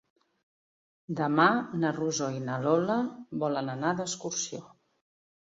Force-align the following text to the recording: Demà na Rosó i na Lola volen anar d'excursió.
Demà 1.19 1.45
na 1.81 1.91
Rosó 1.97 2.31
i 2.39 2.41
na 2.47 2.57
Lola 2.65 2.97
volen 3.45 3.71
anar 3.77 3.95
d'excursió. 4.01 4.65